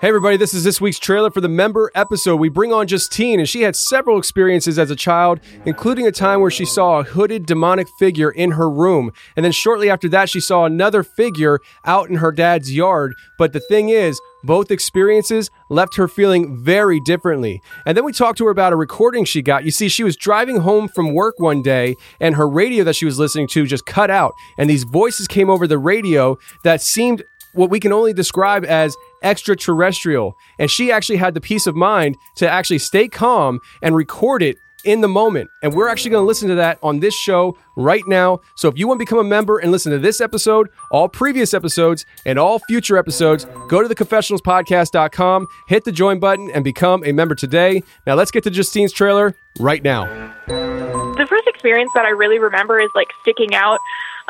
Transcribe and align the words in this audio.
Hey, 0.00 0.06
everybody, 0.06 0.36
this 0.36 0.54
is 0.54 0.62
this 0.62 0.80
week's 0.80 1.00
trailer 1.00 1.28
for 1.28 1.40
the 1.40 1.48
member 1.48 1.90
episode. 1.92 2.36
We 2.36 2.50
bring 2.50 2.72
on 2.72 2.86
Justine, 2.86 3.40
and 3.40 3.48
she 3.48 3.62
had 3.62 3.74
several 3.74 4.16
experiences 4.16 4.78
as 4.78 4.92
a 4.92 4.96
child, 4.96 5.40
including 5.64 6.06
a 6.06 6.12
time 6.12 6.40
where 6.40 6.52
she 6.52 6.64
saw 6.64 7.00
a 7.00 7.02
hooded 7.02 7.46
demonic 7.46 7.88
figure 7.98 8.30
in 8.30 8.52
her 8.52 8.70
room. 8.70 9.10
And 9.34 9.44
then 9.44 9.50
shortly 9.50 9.90
after 9.90 10.08
that, 10.10 10.28
she 10.28 10.38
saw 10.38 10.66
another 10.66 11.02
figure 11.02 11.58
out 11.84 12.08
in 12.10 12.18
her 12.18 12.30
dad's 12.30 12.72
yard. 12.72 13.12
But 13.38 13.52
the 13.52 13.58
thing 13.58 13.88
is, 13.88 14.20
both 14.44 14.70
experiences 14.70 15.50
left 15.68 15.96
her 15.96 16.06
feeling 16.06 16.56
very 16.56 17.00
differently. 17.00 17.60
And 17.84 17.96
then 17.96 18.04
we 18.04 18.12
talked 18.12 18.38
to 18.38 18.44
her 18.44 18.52
about 18.52 18.72
a 18.72 18.76
recording 18.76 19.24
she 19.24 19.42
got. 19.42 19.64
You 19.64 19.72
see, 19.72 19.88
she 19.88 20.04
was 20.04 20.16
driving 20.16 20.58
home 20.58 20.86
from 20.86 21.12
work 21.12 21.40
one 21.40 21.60
day, 21.60 21.96
and 22.20 22.36
her 22.36 22.48
radio 22.48 22.84
that 22.84 22.94
she 22.94 23.04
was 23.04 23.18
listening 23.18 23.48
to 23.48 23.66
just 23.66 23.84
cut 23.84 24.12
out. 24.12 24.32
And 24.58 24.70
these 24.70 24.84
voices 24.84 25.26
came 25.26 25.50
over 25.50 25.66
the 25.66 25.76
radio 25.76 26.38
that 26.62 26.80
seemed 26.82 27.24
what 27.52 27.70
we 27.70 27.80
can 27.80 27.92
only 27.92 28.12
describe 28.12 28.64
as 28.64 28.94
extraterrestrial. 29.22 30.36
And 30.58 30.70
she 30.70 30.90
actually 30.90 31.16
had 31.16 31.34
the 31.34 31.40
peace 31.40 31.66
of 31.66 31.74
mind 31.76 32.16
to 32.36 32.48
actually 32.48 32.78
stay 32.78 33.08
calm 33.08 33.60
and 33.82 33.94
record 33.96 34.42
it 34.42 34.58
in 34.84 35.00
the 35.00 35.08
moment. 35.08 35.50
And 35.62 35.74
we're 35.74 35.88
actually 35.88 36.12
going 36.12 36.22
to 36.22 36.26
listen 36.26 36.48
to 36.48 36.54
that 36.56 36.78
on 36.82 37.00
this 37.00 37.14
show 37.14 37.58
right 37.76 38.02
now. 38.06 38.40
So 38.56 38.68
if 38.68 38.78
you 38.78 38.86
want 38.86 38.98
to 39.00 39.04
become 39.04 39.18
a 39.18 39.24
member 39.24 39.58
and 39.58 39.72
listen 39.72 39.92
to 39.92 39.98
this 39.98 40.20
episode, 40.20 40.68
all 40.90 41.08
previous 41.08 41.52
episodes, 41.52 42.06
and 42.24 42.38
all 42.38 42.58
future 42.60 42.96
episodes, 42.96 43.46
go 43.68 43.86
to 43.86 43.92
theconfessionalspodcast.com, 43.92 45.46
hit 45.66 45.84
the 45.84 45.92
join 45.92 46.18
button, 46.20 46.50
and 46.52 46.64
become 46.64 47.04
a 47.04 47.12
member 47.12 47.34
today. 47.34 47.82
Now 48.06 48.14
let's 48.14 48.30
get 48.30 48.44
to 48.44 48.50
Justine's 48.50 48.92
trailer 48.92 49.34
right 49.58 49.82
now. 49.82 50.04
The 50.46 51.26
first 51.28 51.48
experience 51.48 51.90
that 51.94 52.04
I 52.04 52.10
really 52.10 52.38
remember 52.38 52.80
is 52.80 52.90
like 52.94 53.08
sticking 53.22 53.54
out 53.54 53.80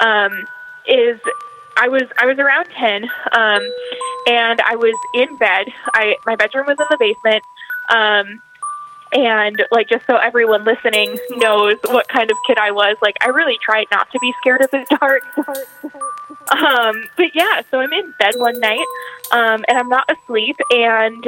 um, 0.00 0.46
is 0.86 1.18
I 1.76 1.88
was 1.88 2.02
I 2.18 2.26
was 2.26 2.38
around 2.38 2.66
ten, 2.76 3.04
um, 3.32 3.62
and 4.26 4.60
I 4.60 4.76
was 4.76 4.94
in 5.14 5.36
bed. 5.36 5.66
I 5.94 6.16
my 6.24 6.36
bedroom 6.36 6.66
was 6.66 6.78
in 6.78 6.86
the 6.90 6.96
basement, 6.96 7.44
um, 7.90 8.42
and 9.12 9.62
like 9.70 9.88
just 9.88 10.06
so 10.06 10.16
everyone 10.16 10.64
listening 10.64 11.18
knows 11.32 11.76
what 11.84 12.08
kind 12.08 12.30
of 12.30 12.36
kid 12.46 12.58
I 12.58 12.70
was. 12.70 12.96
Like 13.02 13.16
I 13.20 13.28
really 13.28 13.58
tried 13.62 13.86
not 13.90 14.10
to 14.12 14.18
be 14.18 14.32
scared 14.40 14.62
of 14.62 14.70
the 14.70 14.86
dark. 15.00 15.22
um, 16.50 17.04
but 17.16 17.34
yeah, 17.34 17.62
so 17.70 17.80
I'm 17.80 17.92
in 17.92 18.14
bed 18.18 18.34
one 18.36 18.58
night, 18.58 18.86
um, 19.32 19.64
and 19.68 19.78
I'm 19.78 19.88
not 19.88 20.10
asleep, 20.10 20.56
and 20.70 21.26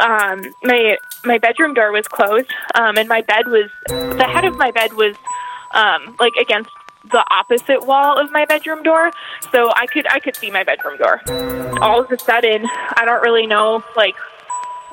um, 0.00 0.42
my 0.64 0.96
my 1.24 1.38
bedroom 1.38 1.74
door 1.74 1.92
was 1.92 2.08
closed, 2.08 2.52
um, 2.74 2.96
and 2.98 3.08
my 3.08 3.22
bed 3.22 3.46
was 3.46 3.70
the 3.88 4.26
head 4.28 4.44
of 4.44 4.56
my 4.56 4.70
bed 4.70 4.92
was 4.94 5.14
um, 5.72 6.16
like 6.18 6.34
against 6.40 6.70
the 7.10 7.24
opposite 7.30 7.86
wall 7.86 8.18
of 8.18 8.30
my 8.32 8.44
bedroom 8.44 8.82
door, 8.82 9.10
so 9.52 9.70
I 9.74 9.86
could 9.86 10.06
I 10.10 10.20
could 10.20 10.36
see 10.36 10.50
my 10.50 10.64
bedroom 10.64 10.96
door. 10.98 11.20
All 11.80 12.00
of 12.00 12.10
a 12.10 12.18
sudden, 12.18 12.66
I 12.96 13.04
don't 13.04 13.22
really 13.22 13.46
know 13.46 13.82
like 13.96 14.16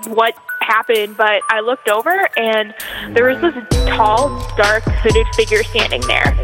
what 0.08 0.36
happened, 0.62 1.18
but 1.18 1.42
I 1.50 1.60
looked 1.62 1.90
over 1.90 2.28
and 2.38 2.74
there 3.10 3.28
was 3.28 3.42
this 3.42 3.56
tall, 3.88 4.30
dark, 4.58 4.84
hooded 4.84 5.28
figure 5.36 5.64
standing 5.64 6.02
there. 6.02 6.38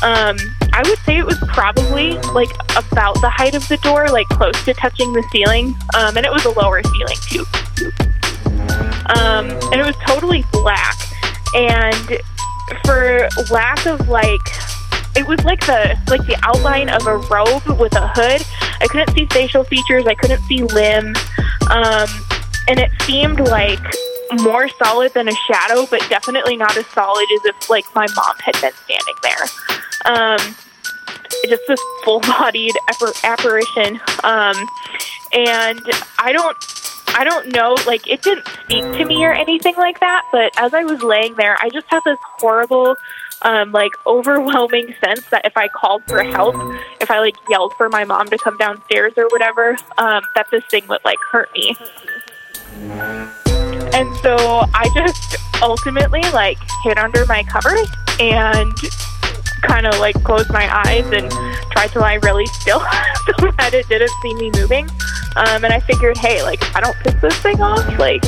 Um, 0.00 0.36
I 0.72 0.82
would 0.86 0.98
say 1.00 1.18
it 1.18 1.26
was 1.26 1.38
probably 1.48 2.12
like 2.32 2.50
about 2.76 3.20
the 3.20 3.30
height 3.30 3.54
of 3.54 3.66
the 3.68 3.78
door, 3.78 4.08
like 4.08 4.28
close 4.28 4.64
to 4.64 4.74
touching 4.74 5.12
the 5.12 5.24
ceiling. 5.32 5.74
Um, 5.94 6.16
and 6.16 6.24
it 6.24 6.32
was 6.32 6.44
a 6.44 6.50
lower 6.50 6.82
ceiling 6.82 7.16
too. 7.22 7.44
Um, 9.16 9.48
and 9.72 9.80
it 9.80 9.84
was 9.84 9.96
totally 10.06 10.44
black. 10.52 10.96
And 11.54 12.20
for 12.84 13.28
lack 13.50 13.86
of 13.86 14.08
like 14.08 14.40
it 15.16 15.26
was 15.26 15.42
like 15.44 15.60
the 15.66 15.98
like 16.08 16.24
the 16.26 16.38
outline 16.42 16.88
of 16.88 17.06
a 17.06 17.16
robe 17.16 17.66
with 17.78 17.94
a 17.96 18.08
hood. 18.14 18.42
I 18.80 18.86
couldn't 18.86 19.14
see 19.14 19.26
facial 19.26 19.64
features. 19.64 20.06
I 20.06 20.14
couldn't 20.14 20.42
see 20.42 20.62
limbs, 20.62 21.18
um, 21.70 22.08
and 22.68 22.78
it 22.78 22.90
seemed 23.02 23.40
like 23.40 23.80
more 24.40 24.68
solid 24.68 25.12
than 25.14 25.28
a 25.28 25.34
shadow, 25.46 25.86
but 25.90 26.00
definitely 26.08 26.56
not 26.56 26.76
as 26.76 26.86
solid 26.88 27.26
as 27.34 27.44
if 27.46 27.70
like 27.70 27.84
my 27.94 28.06
mom 28.14 28.36
had 28.40 28.60
been 28.60 28.72
standing 28.84 29.14
there. 29.22 29.46
Um, 30.04 30.38
just 31.48 31.62
this 31.66 31.80
full-bodied 32.04 32.74
apparition, 33.24 34.00
um, 34.24 34.56
and 35.32 35.80
I 36.18 36.32
don't 36.32 36.56
I 37.14 37.24
don't 37.24 37.52
know, 37.54 37.76
like 37.86 38.08
it 38.08 38.22
didn't 38.22 38.46
speak 38.64 38.84
to 38.84 39.04
me 39.04 39.24
or 39.24 39.32
anything 39.32 39.74
like 39.76 40.00
that, 40.00 40.24
but 40.32 40.52
as 40.56 40.74
I 40.74 40.84
was 40.84 41.02
laying 41.02 41.34
there, 41.34 41.56
I 41.60 41.68
just 41.70 41.86
had 41.88 42.00
this 42.04 42.18
horrible, 42.38 42.96
um, 43.42 43.72
like 43.72 43.92
overwhelming 44.06 44.94
sense 45.04 45.24
that 45.26 45.44
if 45.44 45.56
I 45.56 45.68
called 45.68 46.02
for 46.06 46.22
help, 46.22 46.54
if 47.00 47.10
I 47.10 47.20
like 47.20 47.36
yelled 47.48 47.74
for 47.74 47.88
my 47.88 48.04
mom 48.04 48.28
to 48.28 48.38
come 48.38 48.56
downstairs 48.56 49.14
or 49.16 49.28
whatever, 49.28 49.76
um, 49.98 50.22
that 50.34 50.46
this 50.50 50.64
thing 50.70 50.86
would 50.88 51.04
like 51.04 51.18
hurt 51.30 51.52
me. 51.54 51.76
And 53.92 54.16
so 54.18 54.36
I 54.74 54.88
just 54.94 55.36
ultimately 55.62 56.22
like 56.32 56.58
hid 56.84 56.98
under 56.98 57.26
my 57.26 57.42
covers 57.44 57.88
and 58.20 58.72
kind 59.62 59.86
of 59.86 59.98
like 59.98 60.14
closed 60.22 60.50
my 60.50 60.68
eyes 60.86 61.04
and 61.12 61.30
tried 61.72 61.88
to 61.88 61.98
lie 61.98 62.14
really 62.22 62.46
still 62.46 62.80
so 63.40 63.50
that 63.58 63.70
it 63.74 63.88
didn't 63.88 64.10
see 64.22 64.34
me 64.34 64.50
moving. 64.54 64.88
Um, 65.38 65.64
and 65.64 65.72
I 65.72 65.78
figured, 65.80 66.18
hey, 66.18 66.42
like 66.42 66.60
if 66.60 66.74
I 66.74 66.80
don't 66.80 66.96
piss 66.98 67.14
this 67.22 67.36
thing 67.38 67.62
off, 67.62 67.86
like 67.98 68.22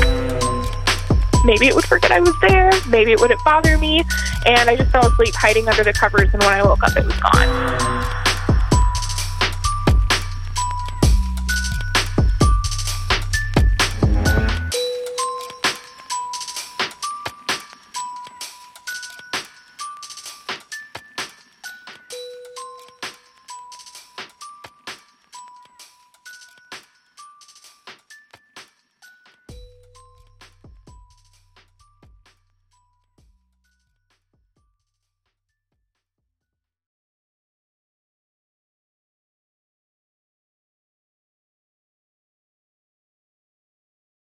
maybe 1.45 1.67
it 1.67 1.75
would 1.75 1.85
forget 1.85 2.13
I 2.13 2.21
was 2.21 2.35
there, 2.41 2.71
maybe 2.89 3.11
it 3.13 3.21
wouldn't 3.21 3.43
bother 3.45 3.77
me. 3.79 4.05
And 4.47 4.71
I 4.71 4.77
just 4.77 4.93
fell 4.93 5.07
asleep 5.07 5.35
hiding 5.35 5.69
under 5.69 5.83
the 5.83 5.93
covers, 5.93 6.31
and 6.33 6.43
when 6.43 6.53
I 6.53 6.63
woke 6.63 6.83
up, 6.85 6.97
it 6.97 7.05
was 7.05 7.17
gone. 7.17 8.20